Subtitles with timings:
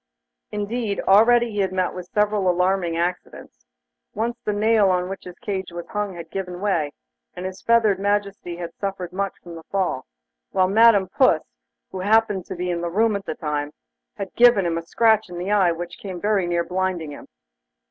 [0.51, 3.67] Indeed, already he had met with several alarming accidents.
[4.15, 6.91] Once the nail on which his cage was hung had given way,
[7.35, 10.07] and his feathered Majesty had suffered much from the fall,
[10.49, 11.43] while Madam Puss,
[11.91, 13.73] who happened to be in the room at the time,
[14.17, 17.27] had given him a scratch in the eye which came very near blinding him.